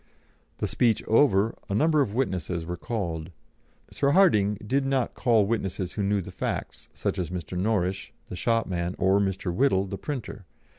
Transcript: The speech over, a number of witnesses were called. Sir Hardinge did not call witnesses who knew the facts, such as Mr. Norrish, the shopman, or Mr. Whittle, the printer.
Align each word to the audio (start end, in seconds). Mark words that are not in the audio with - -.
The 0.57 0.65
speech 0.67 1.03
over, 1.05 1.53
a 1.69 1.75
number 1.75 2.01
of 2.01 2.15
witnesses 2.15 2.65
were 2.65 2.75
called. 2.75 3.29
Sir 3.91 4.13
Hardinge 4.13 4.57
did 4.67 4.83
not 4.83 5.13
call 5.13 5.45
witnesses 5.45 5.91
who 5.91 6.01
knew 6.01 6.21
the 6.21 6.31
facts, 6.31 6.89
such 6.91 7.19
as 7.19 7.29
Mr. 7.29 7.55
Norrish, 7.55 8.11
the 8.25 8.35
shopman, 8.35 8.95
or 8.97 9.19
Mr. 9.19 9.53
Whittle, 9.53 9.85
the 9.85 9.99
printer. 9.99 10.47